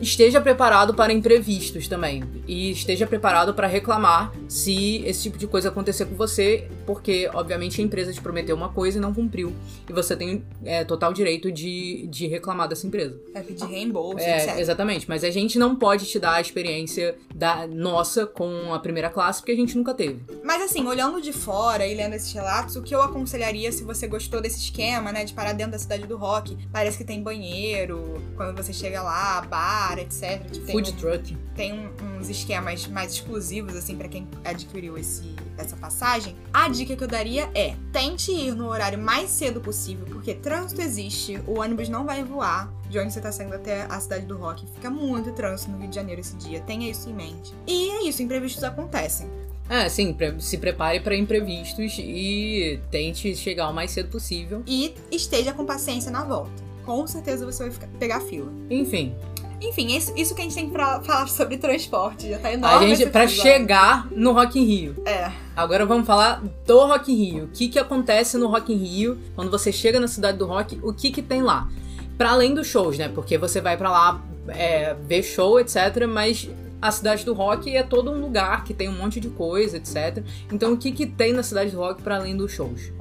[0.00, 2.22] Esteja preparado para imprevistos também.
[2.46, 7.80] E esteja preparado para reclamar se esse tipo de coisa acontecer com você, porque, obviamente,
[7.80, 9.52] a empresa te prometeu uma coisa e não cumpriu.
[9.88, 13.18] E você tem é, total direito de, de reclamar dessa empresa.
[13.32, 14.58] Vai pedir reembolso, É, etc.
[14.58, 15.08] exatamente.
[15.08, 19.40] Mas a gente não pode te dar a experiência da nossa com a primeira classe,
[19.40, 20.20] porque a gente nunca teve.
[20.44, 24.06] Mas assim, olhando de fora e lendo esses relatos, o que eu aconselharia se você
[24.06, 28.22] gostou desse esquema, né, de parar dentro da cidade do rock, parece que tem banheiro,
[28.36, 30.42] quando você chega lá, bar, etc.
[30.50, 31.36] Tipo, tem Food um- truck.
[31.54, 36.34] tem um- uns esquemas mais exclusivos, assim, pra quem adquiriu esse, essa passagem.
[36.52, 40.80] A dica que eu daria é: tente ir no horário mais cedo possível, porque trânsito
[40.82, 44.36] existe, o ônibus não vai voar de onde você tá saindo até a cidade do
[44.36, 44.64] rock.
[44.74, 47.52] Fica muito trânsito no Rio de Janeiro esse dia, tenha isso em mente.
[47.66, 49.28] E é isso, imprevistos acontecem.
[49.68, 54.62] É, sim, se prepare para imprevistos e tente chegar o mais cedo possível.
[54.64, 56.52] E esteja com paciência na volta.
[56.84, 58.48] Com certeza você vai ficar- pegar fila.
[58.70, 59.12] Enfim,
[59.60, 62.28] Enfim, isso, isso que a gente tem pra falar sobre transporte.
[62.28, 62.88] Já tá a enorme.
[62.88, 63.50] gente, esse pra episódio.
[63.52, 65.02] chegar no Rock in Rio.
[65.06, 65.30] É.
[65.56, 67.44] Agora vamos falar do Rock in Rio.
[67.44, 70.78] O que que acontece no Rock in Rio quando você chega na cidade do rock?
[70.82, 71.68] O que que tem lá?
[72.18, 73.08] Pra além dos shows, né?
[73.08, 76.06] Porque você vai pra lá é, ver show, etc.
[76.08, 76.48] Mas
[76.80, 80.22] a cidade do rock é todo um lugar que tem um monte de coisa, etc.
[80.52, 82.92] Então o que que tem na cidade do rock para além dos shows?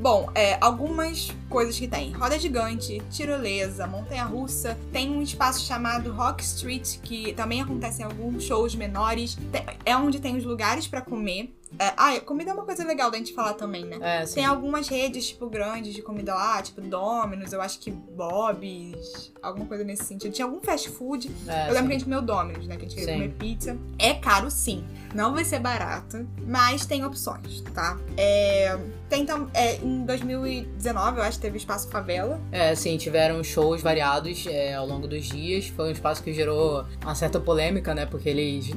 [0.00, 2.10] Bom, é, algumas coisas que tem.
[2.12, 4.78] Roda gigante, tirolesa, montanha-russa.
[4.90, 9.36] Tem um espaço chamado Rock Street, que também acontece em alguns shows menores.
[9.84, 11.54] É onde tem os lugares pra comer.
[11.78, 13.98] É, ah, comida é uma coisa legal da gente falar também, né?
[14.00, 14.36] É, sim.
[14.36, 19.66] Tem algumas redes, tipo, grandes de comida lá, tipo Domino's, eu acho que Bob's, alguma
[19.66, 20.32] coisa nesse sentido.
[20.32, 21.30] Tinha algum fast food.
[21.46, 21.86] É, eu lembro sim.
[21.86, 22.76] que a gente comeu Domino's, né?
[22.76, 23.20] Que a gente queria Sim.
[23.20, 23.78] comer pizza.
[23.98, 24.84] É caro, sim.
[25.14, 27.98] Não vai ser barato, mas tem opções, tá?
[28.16, 28.78] É,
[29.08, 32.40] tem tam- é, em 2019, eu acho que teve Espaço Favela.
[32.52, 35.66] É, sim, tiveram shows variados é, ao longo dos dias.
[35.68, 38.06] Foi um espaço que gerou uma certa polêmica, né?
[38.06, 38.70] Porque eles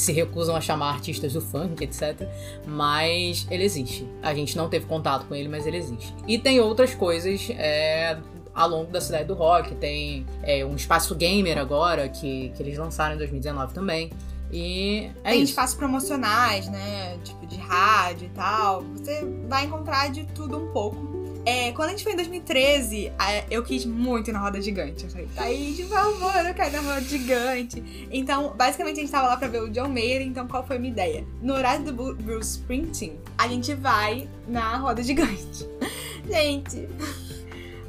[0.00, 2.26] se recusam a chamar artistas do funk, etc.
[2.66, 4.08] Mas ele existe.
[4.22, 6.14] A gente não teve contato com ele, mas ele existe.
[6.26, 8.16] E tem outras coisas é,
[8.54, 9.74] ao longo da cidade do rock.
[9.74, 14.10] Tem é, um espaço gamer agora, que, que eles lançaram em 2019 também.
[14.50, 15.50] E é Tem isso.
[15.50, 17.18] espaços promocionais, né?
[17.22, 18.82] Tipo de rádio e tal.
[18.96, 21.09] Você vai encontrar de tudo um pouco.
[21.46, 25.04] É, quando a gente foi em 2013, a- eu quis muito ir na roda gigante.
[25.04, 28.08] Eu falei, Thaís, por favor, eu quero ir na roda gigante.
[28.10, 30.20] Então, basicamente, a gente tava lá pra ver o John Mayer.
[30.22, 31.24] Então, qual foi a minha ideia?
[31.40, 35.66] No horário do Bruce Springsteen, a gente vai na roda gigante.
[36.28, 36.86] gente.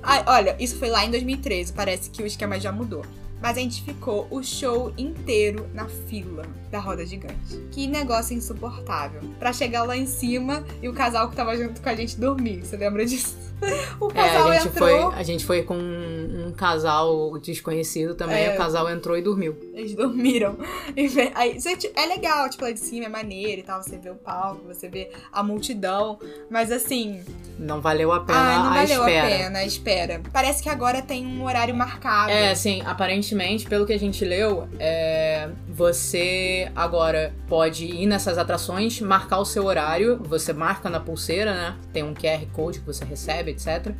[0.01, 1.73] Ai, olha, isso foi lá em 2013.
[1.73, 3.05] Parece que o esquema já mudou.
[3.41, 7.57] Mas a gente ficou o show inteiro na fila da roda gigante.
[7.71, 9.21] Que negócio insuportável.
[9.39, 12.61] Pra chegar lá em cima e o casal que tava junto com a gente dormir.
[12.63, 13.35] Você lembra disso?
[13.99, 18.15] O É, casal a gente, entrou, foi, a gente foi com um, um casal desconhecido
[18.15, 18.45] também.
[18.45, 18.55] É.
[18.55, 19.55] O casal entrou e dormiu.
[19.75, 20.57] eles dormiram.
[21.35, 23.83] Aí, gente, é legal, tipo, lá de cima é maneiro e tal.
[23.83, 26.17] Você vê o palco, você vê a multidão.
[26.49, 27.21] Mas assim,
[27.59, 29.27] Não valeu a pena ai, não a valeu espera.
[29.27, 30.21] a pena a espera.
[30.33, 32.31] Parece que agora tem um horário marcado.
[32.31, 33.30] É, assim, aparentemente,
[33.67, 39.65] pelo que a gente leu, é, você agora pode ir nessas atrações, marcar o seu
[39.65, 41.75] horário, você marca na pulseira, né?
[41.93, 43.93] Tem um QR Code que você recebe, etc.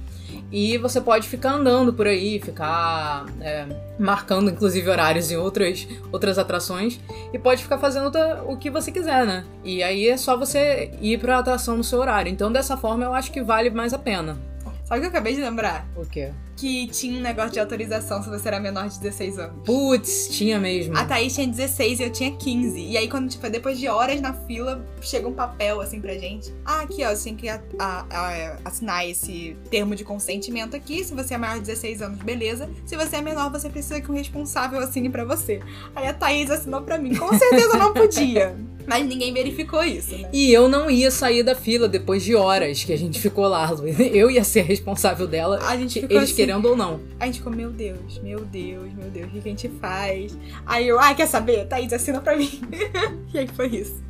[0.52, 3.66] E você pode ficar andando por aí, ficar é,
[3.98, 7.00] marcando, inclusive, horários em outras, outras atrações,
[7.34, 8.12] e pode ficar fazendo
[8.48, 9.46] o que você quiser, né?
[9.64, 12.32] E aí é só você ir pra atração no seu horário.
[12.32, 14.38] Então, dessa forma, eu acho que vale mais a pena.
[14.84, 15.88] Sabe o que eu acabei de lembrar?
[15.96, 16.32] O quê?
[16.62, 19.56] Que tinha um negócio de autorização se você era menor de 16 anos.
[19.66, 20.96] Putz, tinha mesmo.
[20.96, 22.80] A Thaís tinha 16 e eu tinha 15.
[22.80, 26.54] E aí, quando, tipo, depois de horas na fila, chega um papel assim pra gente.
[26.64, 31.04] Ah, aqui, ó, você tem que a- a- a- assinar esse termo de consentimento aqui.
[31.04, 32.70] Se você é maior de 16 anos, beleza.
[32.86, 35.62] Se você é menor, você precisa que um responsável assine pra você.
[35.96, 37.16] Aí a Thaís assinou pra mim.
[37.16, 38.56] Com certeza não podia.
[38.88, 40.28] Mas ninguém verificou isso, né?
[40.34, 43.70] E eu não ia sair da fila depois de horas que a gente ficou lá,
[43.70, 43.88] Lu.
[43.88, 47.00] Eu ia ser responsável dela, A gente ficou eles assim, querendo ou não.
[47.20, 50.38] A gente ficou, meu Deus, meu Deus, meu Deus, o que a gente faz?
[50.66, 51.66] Aí eu, ah, quer saber?
[51.66, 52.50] Thaís, assina pra mim.
[53.34, 54.04] e aí foi isso.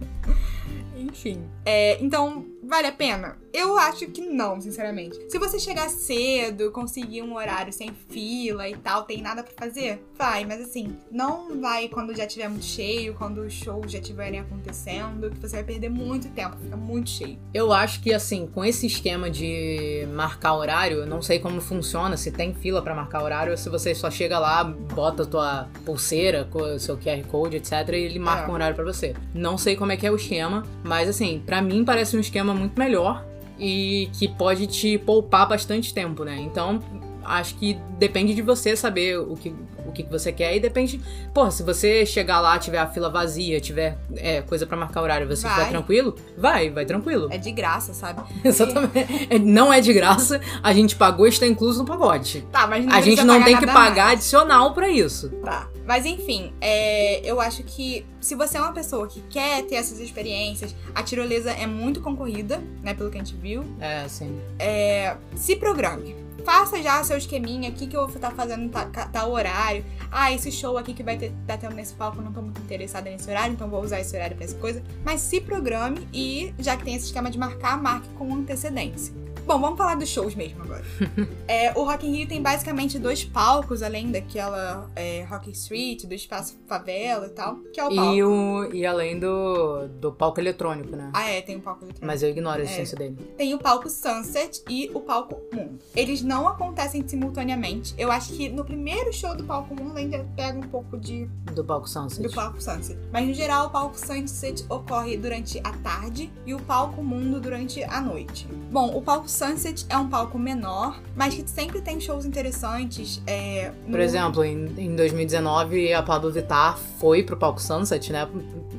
[0.97, 1.43] Enfim.
[1.63, 3.37] É, então, vale a pena?
[3.53, 5.19] Eu acho que não, sinceramente.
[5.29, 10.01] Se você chegar cedo, conseguir um horário sem fila e tal, tem nada pra fazer,
[10.17, 10.45] vai.
[10.45, 15.29] Mas assim, não vai quando já tiver muito cheio, quando os shows já estiverem acontecendo,
[15.29, 17.37] que você vai perder muito tempo, fica muito cheio.
[17.53, 22.15] Eu acho que, assim, com esse esquema de marcar horário, eu não sei como funciona,
[22.15, 25.67] se tem fila pra marcar horário, ou se você só chega lá, bota a tua
[25.83, 26.47] pulseira
[26.79, 28.49] seu QR Code, etc, e ele marca É.
[28.49, 29.13] um horário pra você.
[29.33, 32.53] Não sei como é que é o esquema, mas, assim, pra mim parece um esquema
[32.61, 33.25] muito melhor
[33.59, 36.37] e que pode te poupar bastante tempo, né?
[36.39, 36.79] Então,
[37.23, 39.53] acho que depende de você saber o que,
[39.85, 40.99] o que você quer e depende.
[41.33, 45.27] Pô, se você chegar lá, tiver a fila vazia, tiver é, coisa pra marcar horário,
[45.27, 45.69] você Vai.
[45.69, 47.27] tranquilo, vai, vai tranquilo.
[47.31, 48.21] É de graça, sabe?
[48.43, 49.27] Exatamente.
[49.29, 52.45] É, Não é de graça, a gente pagou e está incluso no pacote.
[52.51, 54.19] Tá, mas não A gente não tem que pagar mais.
[54.19, 55.29] adicional pra isso.
[55.43, 55.67] Tá.
[55.85, 59.99] Mas enfim, é, eu acho que se você é uma pessoa que quer ter essas
[59.99, 62.93] experiências, a tirolesa é muito concorrida, né?
[62.93, 63.63] Pelo que a gente viu.
[63.79, 64.39] É, sim.
[64.59, 66.15] É, se programe.
[66.45, 69.85] Faça já seu esqueminha aqui que eu vou estar fazendo ta- ca- tal horário.
[70.11, 72.59] Ah, esse show aqui que vai ter, tá tendo nesse palco, eu não tô muito
[72.61, 74.83] interessada nesse horário, então vou usar esse horário pra essa coisa.
[75.05, 79.13] Mas se programe e, já que tem esse esquema de marcar, marque com antecedência.
[79.45, 80.83] Bom, vamos falar dos shows mesmo agora.
[81.47, 86.13] É, o Rock in Rio tem basicamente dois palcos, além daquela é, Rock Street, do
[86.13, 88.13] espaço favela e tal, que é o palco.
[88.15, 91.09] E, o, e além do, do palco eletrônico, né?
[91.13, 92.05] Ah, é, tem o palco eletrônico.
[92.05, 92.63] Mas eu ignoro a É.
[92.63, 93.17] existência dele.
[93.37, 95.77] Tem o palco Sunset e o palco Moon.
[95.93, 97.93] Eles não acontecem simultaneamente.
[97.97, 101.65] Eu acho que no primeiro show do palco Moon ainda pega um pouco de Do
[101.65, 102.21] palco Sunset.
[102.25, 102.97] do palco Sunset.
[103.11, 107.83] Mas no geral, o palco Sunset ocorre durante a tarde e o palco Mundo durante
[107.83, 108.47] a noite.
[108.71, 113.21] Bom, o palco Sunset é um palco menor, mas que sempre tem shows interessantes.
[113.25, 118.27] É, no- Por exemplo, em, em 2019, a Pablo Vittar foi pro palco Sunset, né?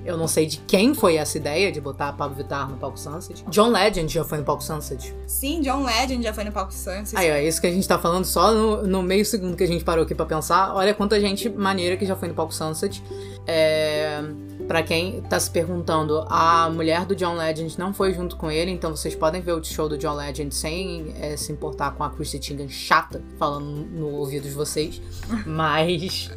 [0.05, 2.99] Eu não sei de quem foi essa ideia de botar a Pablo Vittar no palco
[2.99, 3.45] Sunset.
[3.49, 5.15] John Legend já foi no palco Sunset.
[5.27, 7.17] Sim, John Legend já foi no palco Sunset.
[7.17, 9.67] Aí, ó, isso que a gente tá falando só no, no meio segundo que a
[9.67, 10.75] gente parou aqui pra pensar.
[10.75, 13.03] Olha quanta gente maneira que já foi no palco Sunset.
[13.47, 14.23] É,
[14.69, 18.71] Pra quem tá se perguntando, a mulher do John Legend não foi junto com ele,
[18.71, 22.11] então vocês podem ver o show do John Legend sem é, se importar com a
[22.11, 25.01] Chrissy Teigen chata falando no ouvido de vocês.
[25.47, 26.31] Mas.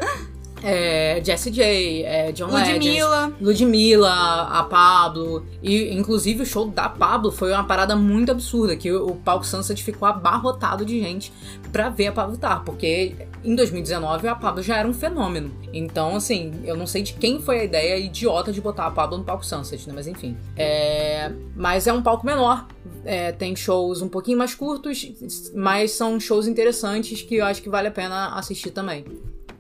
[0.64, 2.74] É, Jessie J, é, John Legend.
[2.74, 3.34] Ludmilla.
[3.40, 5.46] Ludmilla, a Pablo.
[5.62, 8.76] E, inclusive, o show da Pablo foi uma parada muito absurda.
[8.76, 11.32] Que o, o palco Sunset ficou abarrotado de gente
[11.72, 12.64] pra ver a Pablo Vittar.
[12.64, 15.52] Porque em 2019 a Pablo já era um fenômeno.
[15.74, 19.18] Então, assim, eu não sei de quem foi a ideia idiota de botar a Pablo
[19.18, 19.94] no palco Sunset, né?
[19.96, 20.36] Mas enfim.
[20.56, 22.68] É, mas é um palco menor.
[23.04, 25.12] É, tem shows um pouquinho mais curtos,
[25.54, 29.06] mas são shows interessantes que eu acho que vale a pena assistir também.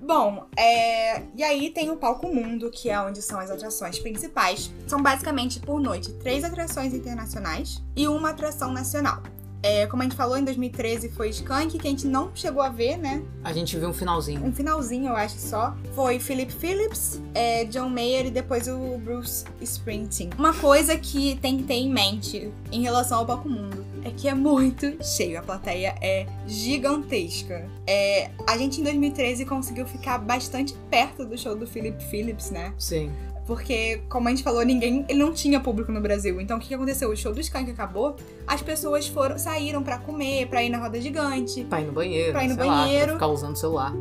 [0.05, 1.23] Bom, é...
[1.35, 4.71] e aí tem o Palco Mundo, que é onde são as atrações principais.
[4.85, 9.23] São basicamente por noite três atrações internacionais e uma atração nacional.
[9.65, 12.69] É, como a gente falou, em 2013 foi Skank, que a gente não chegou a
[12.69, 13.23] ver, né?
[13.43, 14.45] A gente viu um finalzinho.
[14.45, 15.75] Um finalzinho, eu acho só.
[15.95, 20.29] Foi Philip Phillips, é, John Mayer e depois o Bruce Springsteen.
[20.37, 24.27] Uma coisa que tem que ter em mente em relação ao Palco Mundo é que
[24.27, 25.39] é muito cheio.
[25.39, 27.67] A plateia é gigantesca.
[27.87, 32.71] É, a gente em 2013 conseguiu ficar bastante perto do show do Philip Phillips, né?
[32.77, 33.11] Sim.
[33.45, 35.05] Porque, como a gente falou, ninguém.
[35.07, 36.41] Ele não tinha público no Brasil.
[36.41, 37.09] Então o que, que aconteceu?
[37.09, 38.15] O show do Skank acabou,
[38.47, 41.63] as pessoas foram, saíram para comer, pra ir na roda gigante.
[41.65, 42.31] Pra ir no banheiro.
[42.31, 42.99] Pra ir no banheiro.
[42.99, 43.93] Lá, pra ficar usando o celular.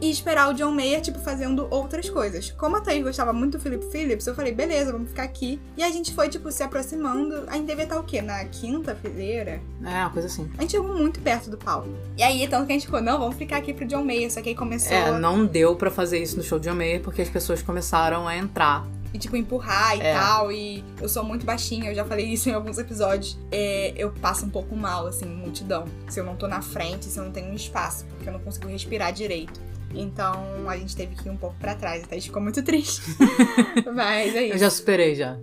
[0.00, 2.50] E esperar o John Mayer, tipo, fazendo outras coisas.
[2.52, 5.60] Como a Thaís gostava muito do Philip Phillips, eu falei, beleza, vamos ficar aqui.
[5.76, 7.44] E a gente foi, tipo, se aproximando.
[7.48, 8.22] A gente devia estar o quê?
[8.22, 9.60] Na quinta fileira?
[9.84, 10.50] É, uma coisa assim.
[10.56, 11.88] A gente chegou muito perto do palco.
[12.16, 14.32] E aí, tanto que a gente ficou, não, vamos ficar aqui pro John Mayer.
[14.32, 14.92] Só que aí começou.
[14.96, 18.26] É, não deu pra fazer isso no show de John Mayer porque as pessoas começaram
[18.26, 20.14] a entrar e, tipo, empurrar e É.
[20.14, 20.50] tal.
[20.52, 23.36] E eu sou muito baixinha, eu já falei isso em alguns episódios.
[23.50, 25.84] É, eu passo um pouco mal, assim, multidão.
[26.08, 28.40] Se eu não tô na frente, se eu não tenho um espaço, porque eu não
[28.40, 29.60] consigo respirar direito.
[29.94, 32.62] Então a gente teve que ir um pouco pra trás, até a gente ficou muito
[32.62, 33.02] triste.
[33.94, 34.58] Mas é Eu isso.
[34.58, 35.36] já superei já.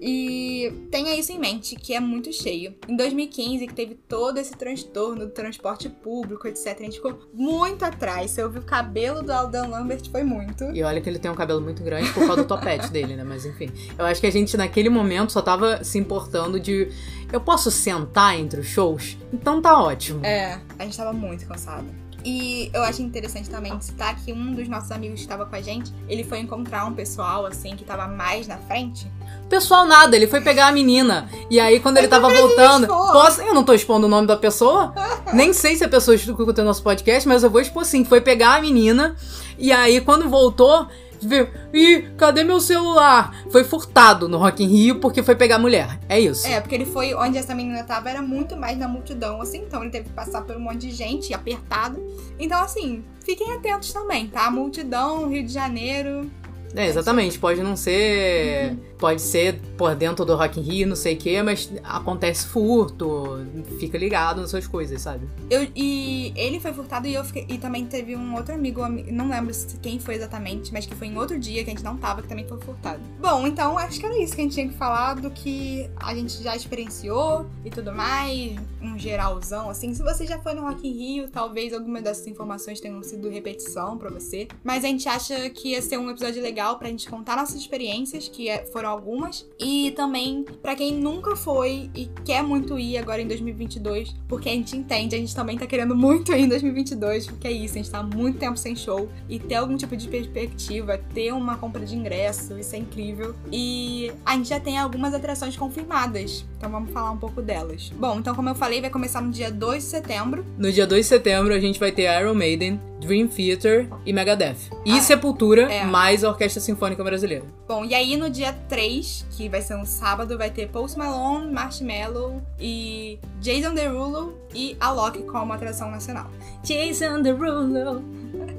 [0.00, 2.74] E tenha isso em mente, que é muito cheio.
[2.88, 7.84] Em 2015, que teve todo esse transtorno do transporte público, etc., a gente ficou muito
[7.84, 8.30] atrás.
[8.30, 10.64] Se eu vi o cabelo do Aldan Lambert, foi muito.
[10.72, 13.24] E olha que ele tem um cabelo muito grande por causa do topete dele, né?
[13.24, 13.70] Mas enfim.
[13.98, 16.88] Eu acho que a gente naquele momento só tava se importando de.
[17.32, 19.16] Eu posso sentar entre os shows?
[19.32, 20.24] Então tá ótimo.
[20.24, 21.86] É, a gente tava muito cansado.
[22.24, 25.60] E eu acho interessante também citar que um dos nossos amigos que estava com a
[25.60, 29.10] gente, ele foi encontrar um pessoal, assim, que tava mais na frente.
[29.48, 31.28] Pessoal, nada, ele foi pegar a menina.
[31.50, 32.86] E aí, quando ele tava mas voltando.
[32.86, 33.40] Posso...
[33.42, 34.94] Eu não tô expondo o nome da pessoa.
[35.32, 38.04] Nem sei se a pessoa escuta o nosso podcast, mas eu vou expor sim.
[38.04, 39.16] Foi pegar a menina.
[39.58, 40.86] E aí, quando voltou,
[41.26, 41.48] viu?
[41.72, 43.44] Ih, cadê meu celular?
[43.50, 45.98] Foi furtado no Rock in Rio porque foi pegar a mulher.
[46.08, 46.46] É isso.
[46.46, 49.82] É, porque ele foi onde essa menina tava, era muito mais na multidão, assim, então
[49.82, 52.00] ele teve que passar por um monte de gente, apertado.
[52.38, 54.50] Então, assim, fiquem atentos também, tá?
[54.50, 56.30] Multidão, Rio de Janeiro.
[56.74, 57.38] É, exatamente.
[57.38, 58.76] Pode não ser.
[59.00, 63.38] Pode ser por dentro do Rock in Rio, não sei o quê, mas acontece furto.
[63.78, 65.26] Fica ligado nas suas coisas, sabe?
[65.48, 67.46] Eu, e ele foi furtado e eu fiquei.
[67.48, 71.06] E também teve um outro amigo, ami- não lembro quem foi exatamente, mas que foi
[71.06, 73.00] em outro dia que a gente não tava, que também foi furtado.
[73.18, 76.14] Bom, então acho que era isso que a gente tinha que falar do que a
[76.14, 79.94] gente já experienciou e tudo mais, um geralzão, assim.
[79.94, 83.96] Se você já foi no Rock in Rio, talvez alguma dessas informações tenham sido repetição
[83.96, 84.46] pra você.
[84.62, 88.28] Mas a gente acha que ia ser um episódio legal pra gente contar nossas experiências,
[88.28, 89.46] que é- foram algumas.
[89.58, 94.52] E também pra quem nunca foi e quer muito ir agora em 2022, porque a
[94.52, 97.78] gente entende, a gente também tá querendo muito ir em 2022, porque é isso, a
[97.78, 101.84] gente tá muito tempo sem show e ter algum tipo de perspectiva, ter uma compra
[101.84, 103.34] de ingresso, isso é incrível.
[103.52, 107.90] E a gente já tem algumas atrações confirmadas, então vamos falar um pouco delas.
[107.98, 110.44] Bom, então como eu falei, vai começar no dia 2 de setembro.
[110.58, 114.58] No dia 2 de setembro, a gente vai ter Iron Maiden, Dream Theater e Megadeth.
[114.84, 115.86] E Ah, Sepultura, é.
[115.86, 117.46] mais a Orquestra Sinfônica Brasileira.
[117.66, 121.50] Bom, e aí no dia 3, que vai ser um sábado, vai ter Post Malone,
[121.50, 126.26] Marshmello e Jason Derulo e Alok como atração nacional.
[126.62, 128.04] Jason Derulo.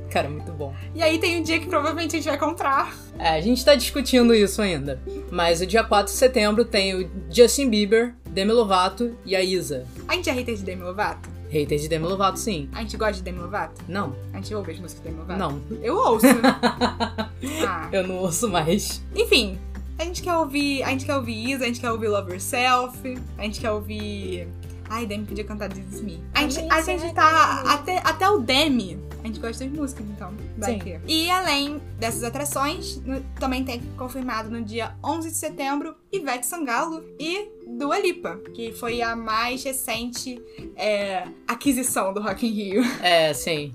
[0.09, 0.73] Cara, muito bom.
[0.95, 2.93] E aí tem um dia que provavelmente a gente vai encontrar.
[3.21, 4.99] É, a gente tá discutindo isso ainda.
[5.29, 9.85] Mas o dia 4 de setembro tem o Justin Bieber, Demi Lovato e a Isa.
[10.07, 11.29] A gente é hater de Demi Lovato?
[11.51, 12.67] Hater de Demi Lovato, sim.
[12.73, 13.79] A gente gosta de Demi Lovato?
[13.87, 15.39] Não, A gente ouve as músicas de Demi Lovato?
[15.39, 15.61] não.
[15.83, 16.25] Eu ouço.
[17.67, 17.89] ah.
[17.91, 19.03] Eu não ouço mais.
[19.15, 19.59] Enfim,
[19.99, 20.81] a gente quer ouvir.
[20.81, 24.47] A gente quer ouvir Isa, a gente quer ouvir Love Yourself, a gente quer ouvir.
[24.93, 26.21] Ai, Demi podia cantar This Is Me.
[26.33, 27.63] A gente, a gente tá.
[27.65, 28.99] Até, até o Demi.
[29.23, 30.33] A gente gosta das músicas, então.
[30.57, 30.79] Vai Sim.
[30.79, 31.01] ter.
[31.07, 37.01] E além dessas atrações, no- também tem confirmado no dia 11 de setembro Ivete Sangalo
[37.17, 40.41] e Dua Lipa, que foi a mais recente
[40.75, 42.83] é, aquisição do Rock in Rio.
[43.01, 43.73] É, sim.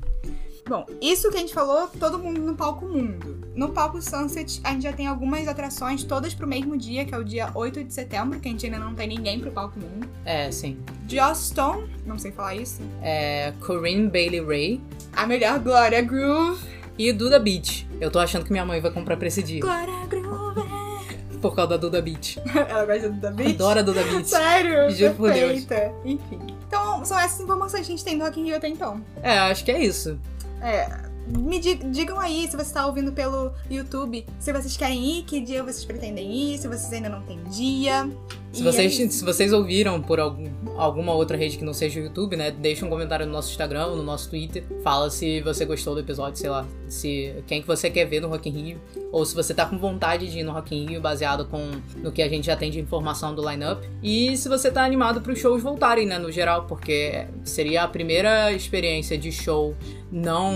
[0.68, 3.35] Bom, isso que a gente falou, todo mundo no palco mundo.
[3.56, 7.18] No palco Sunset, a gente já tem algumas atrações, todas pro mesmo dia, que é
[7.18, 10.06] o dia 8 de setembro, que a gente ainda não tem ninguém pro palco mundo.
[10.26, 10.76] É, sim.
[11.08, 12.82] Joss Stone, não sei falar isso.
[13.02, 14.80] É Corinne Bailey Ray
[15.14, 16.60] A melhor Glória Groove.
[16.98, 17.86] e Duda Beat.
[17.98, 19.60] Eu tô achando que minha mãe vai comprar pra esse dia.
[19.62, 20.66] Glória Groove.
[21.40, 22.36] Por causa da Duda Beat.
[22.68, 23.54] Ela gosta do David?
[23.54, 24.26] Adoro a Duda Beat.
[24.26, 24.90] Sério?
[24.90, 25.66] Juro por Deus.
[26.04, 26.40] Enfim.
[26.68, 29.02] Então, são essas informações que a gente tem do Rock in Rio até então.
[29.22, 30.18] É, acho que é isso.
[30.60, 35.22] É, me di- digam aí se você tá ouvindo pelo YouTube, se vocês querem ir,
[35.24, 38.08] que dia vocês pretendem ir, se vocês ainda não têm dia.
[38.52, 40.46] Se vocês, se vocês ouviram por algum,
[40.78, 42.50] alguma outra rede que não seja o YouTube, né?
[42.50, 44.64] Deixa um comentário no nosso Instagram, no nosso Twitter.
[44.82, 46.66] Fala se você gostou do episódio, sei lá.
[46.88, 48.80] Se quem que você quer ver no Rock in Rio.
[49.12, 52.10] Ou se você tá com vontade de ir no Rock in Rio, baseado com, no
[52.10, 53.82] que a gente já tem de informação do lineup.
[54.02, 56.18] E se você tá animado para os shows voltarem, né?
[56.18, 59.74] No geral, porque seria a primeira experiência de show
[60.10, 60.54] não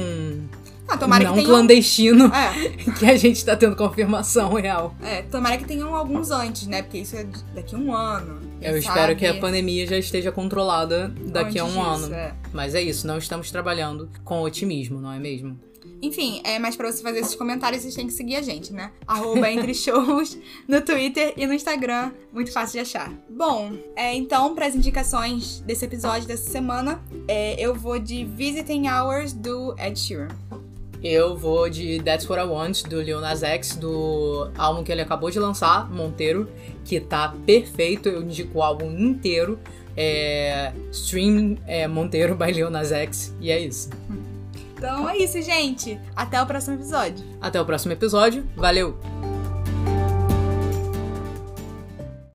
[0.91, 1.51] ah, tomara não que tenham...
[1.53, 2.93] clandestino É.
[2.99, 4.95] que a gente tá tendo confirmação real.
[5.03, 6.83] É, tomara que tenham alguns antes, né?
[6.83, 8.41] Porque isso é daqui a um ano.
[8.61, 12.05] Eu quem espero sabe que a pandemia já esteja controlada daqui a antes um disso,
[12.07, 12.15] ano.
[12.15, 12.35] é.
[12.53, 15.59] Mas é isso, não estamos trabalhando com otimismo, não é mesmo?
[16.03, 18.91] Enfim, é, mas pra você fazer esses comentários, vocês têm que seguir a gente, né?
[19.07, 22.13] Arroba Entre Shows no Twitter e no Instagram.
[22.33, 23.13] Muito fácil de achar.
[23.29, 28.89] Bom, é, então, para as indicações desse episódio dessa semana, é, eu vou de Visiting
[28.89, 30.29] Hours do Ed Sheeran.
[31.03, 35.01] Eu vou de That's What I Want, do Lil Nas X, do álbum que ele
[35.01, 36.49] acabou de lançar, Monteiro,
[36.85, 39.59] que tá perfeito, eu indico o álbum inteiro.
[39.97, 43.91] É, stream é, Monteiro by Lil Nas X, e é isso.
[44.77, 45.99] Então é isso, gente.
[46.15, 47.25] Até o próximo episódio.
[47.41, 49.20] Até o próximo episódio, valeu!